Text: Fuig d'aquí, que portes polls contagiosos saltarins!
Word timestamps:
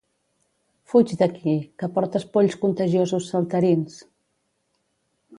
Fuig 0.93 1.11
d'aquí, 1.17 1.51
que 1.83 1.89
portes 1.97 2.25
polls 2.37 2.57
contagiosos 2.63 3.27
saltarins! 3.33 3.99